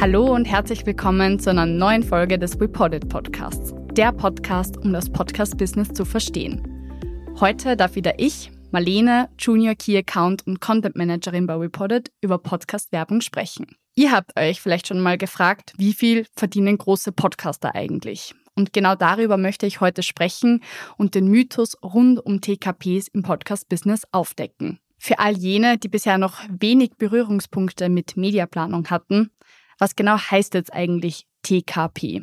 [0.00, 3.72] Hallo und herzlich willkommen zu einer neuen Folge des Reported Podcasts.
[3.92, 6.66] Der Podcast, um das Podcast-Business zu verstehen.
[7.38, 13.20] Heute darf wieder ich, Marlene, Junior Key Account und Content Managerin bei Reported, über Podcast-Werbung
[13.20, 13.66] sprechen.
[13.94, 18.34] Ihr habt euch vielleicht schon mal gefragt, wie viel verdienen große Podcaster eigentlich?
[18.54, 20.62] Und genau darüber möchte ich heute sprechen
[20.96, 24.80] und den Mythos rund um TKPs im Podcast-Business aufdecken.
[24.98, 29.30] Für all jene, die bisher noch wenig Berührungspunkte mit Mediaplanung hatten,
[29.82, 32.22] was genau heißt jetzt eigentlich TKP?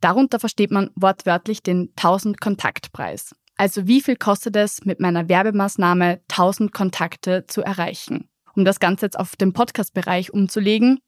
[0.00, 3.36] Darunter versteht man wortwörtlich den 1000 Kontaktpreis.
[3.56, 8.28] Also wie viel kostet es, mit meiner Werbemaßnahme 1000 Kontakte zu erreichen?
[8.56, 10.98] Um das Ganze jetzt auf den Podcast-Bereich umzulegen,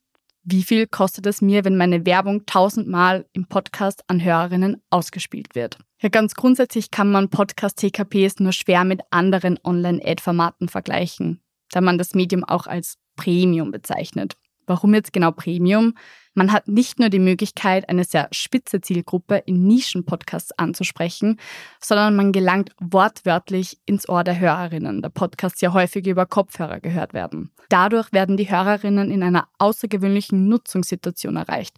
[0.43, 5.77] wie viel kostet es mir, wenn meine Werbung tausendmal im Podcast an Hörerinnen ausgespielt wird?
[6.01, 12.15] Ja, ganz grundsätzlich kann man Podcast-TKPs nur schwer mit anderen Online-Ad-Formaten vergleichen, da man das
[12.15, 14.37] Medium auch als Premium bezeichnet.
[14.71, 15.95] Warum jetzt genau Premium?
[16.33, 21.41] Man hat nicht nur die Möglichkeit, eine sehr spitze Zielgruppe in Nischen-Podcasts anzusprechen,
[21.81, 27.13] sondern man gelangt wortwörtlich ins Ohr der Hörerinnen, da Podcasts ja häufig über Kopfhörer gehört
[27.13, 27.51] werden.
[27.67, 31.75] Dadurch werden die Hörerinnen in einer außergewöhnlichen Nutzungssituation erreicht.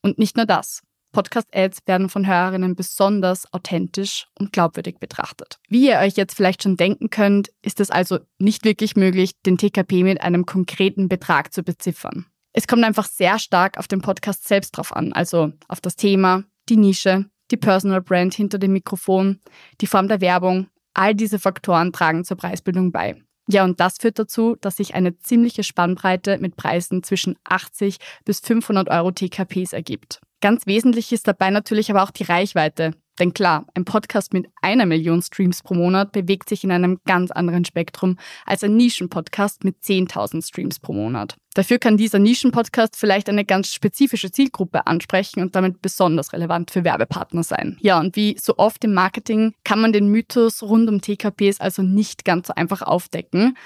[0.00, 0.80] Und nicht nur das.
[1.12, 5.58] Podcast-Ads werden von Hörerinnen besonders authentisch und glaubwürdig betrachtet.
[5.68, 9.58] Wie ihr euch jetzt vielleicht schon denken könnt, ist es also nicht wirklich möglich, den
[9.58, 12.26] TKP mit einem konkreten Betrag zu beziffern.
[12.52, 16.44] Es kommt einfach sehr stark auf den Podcast selbst drauf an, also auf das Thema,
[16.68, 19.40] die Nische, die Personal Brand hinter dem Mikrofon,
[19.80, 20.68] die Form der Werbung.
[20.94, 23.22] All diese Faktoren tragen zur Preisbildung bei.
[23.50, 28.38] Ja, und das führt dazu, dass sich eine ziemliche Spannbreite mit Preisen zwischen 80 bis
[28.40, 30.20] 500 Euro TKPs ergibt.
[30.40, 32.92] Ganz wesentlich ist dabei natürlich aber auch die Reichweite.
[33.20, 37.30] Denn klar, ein Podcast mit einer Million Streams pro Monat bewegt sich in einem ganz
[37.30, 41.36] anderen Spektrum als ein Nischenpodcast mit 10.000 Streams pro Monat.
[41.54, 46.84] Dafür kann dieser Nischenpodcast vielleicht eine ganz spezifische Zielgruppe ansprechen und damit besonders relevant für
[46.84, 47.76] Werbepartner sein.
[47.80, 51.82] Ja, und wie so oft im Marketing kann man den Mythos rund um TKPs also
[51.82, 53.56] nicht ganz so einfach aufdecken.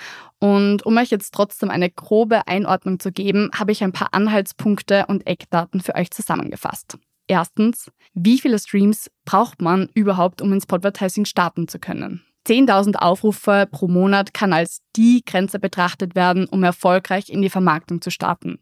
[0.41, 5.06] Und um euch jetzt trotzdem eine grobe Einordnung zu geben, habe ich ein paar Anhaltspunkte
[5.06, 6.98] und Eckdaten für euch zusammengefasst.
[7.26, 12.22] Erstens, wie viele Streams braucht man überhaupt, um ins Podvertising starten zu können?
[12.46, 18.02] 10.000 Aufrufe pro Monat kann als die Grenze betrachtet werden, um erfolgreich in die Vermarktung
[18.02, 18.58] zu starten.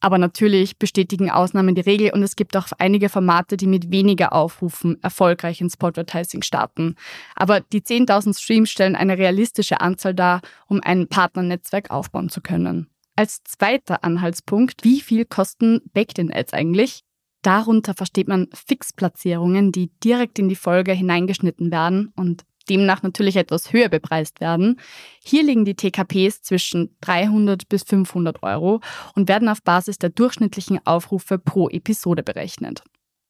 [0.00, 4.32] Aber natürlich bestätigen Ausnahmen die Regel und es gibt auch einige Formate, die mit weniger
[4.32, 6.94] Aufrufen erfolgreich ins Podvertising starten.
[7.34, 12.88] Aber die 10.000 Streams stellen eine realistische Anzahl dar, um ein Partnernetzwerk aufbauen zu können.
[13.16, 17.02] Als zweiter Anhaltspunkt, wie viel kosten Backed-in-Ads eigentlich?
[17.48, 23.72] Darunter versteht man Fixplatzierungen, die direkt in die Folge hineingeschnitten werden und demnach natürlich etwas
[23.72, 24.78] höher bepreist werden.
[25.24, 28.82] Hier liegen die TKPs zwischen 300 bis 500 Euro
[29.14, 32.82] und werden auf Basis der durchschnittlichen Aufrufe pro Episode berechnet.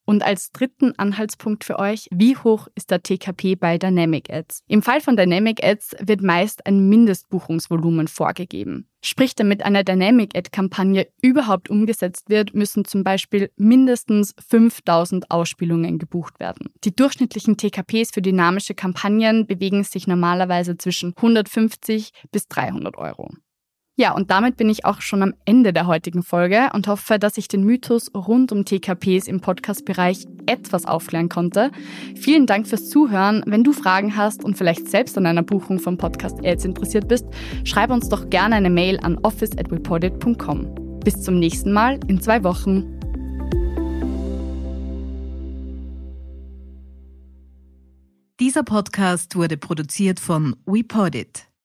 [0.09, 4.63] Und als dritten Anhaltspunkt für euch, wie hoch ist der TKP bei Dynamic Ads?
[4.67, 8.89] Im Fall von Dynamic Ads wird meist ein Mindestbuchungsvolumen vorgegeben.
[9.03, 16.41] Sprich, damit eine Dynamic Ad-Kampagne überhaupt umgesetzt wird, müssen zum Beispiel mindestens 5000 Ausspielungen gebucht
[16.41, 16.71] werden.
[16.85, 23.35] Die durchschnittlichen TKPs für dynamische Kampagnen bewegen sich normalerweise zwischen 150 bis 300 Euro.
[24.01, 27.37] Ja, und damit bin ich auch schon am Ende der heutigen Folge und hoffe, dass
[27.37, 31.73] ich den Mythos rund um TKPs im Podcast-Bereich etwas aufklären konnte.
[32.15, 33.43] Vielen Dank fürs Zuhören.
[33.47, 37.27] Wenn du Fragen hast und vielleicht selbst an einer Buchung von Podcast Ads interessiert bist,
[37.65, 41.01] schreib uns doch gerne eine Mail an office@reported.com.
[41.01, 42.85] Bis zum nächsten Mal in zwei Wochen.
[48.39, 51.48] Dieser Podcast wurde produziert von WePodit.